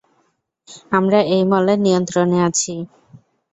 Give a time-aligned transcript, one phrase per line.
[0.91, 2.73] আমরা এই মলের নিয়ন্ত্রণে আছি।